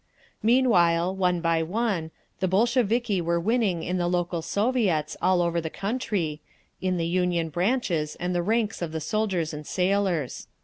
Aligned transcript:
Meanwhile, 0.41 1.15
one 1.15 1.41
by 1.41 1.61
one, 1.61 2.09
the 2.39 2.47
Bolsheviki 2.47 3.21
were 3.21 3.39
winning 3.39 3.83
in 3.83 3.99
the 3.99 4.07
local 4.07 4.41
Soviets 4.41 5.15
all 5.21 5.43
over 5.43 5.61
the 5.61 5.69
country, 5.69 6.41
in 6.81 6.97
the 6.97 7.05
Union 7.05 7.49
branches 7.49 8.15
and 8.15 8.33
the 8.33 8.41
ranks 8.41 8.81
of 8.81 8.93
the 8.93 8.99
soldiers 8.99 9.53
and 9.53 9.67
sailors. 9.67 10.47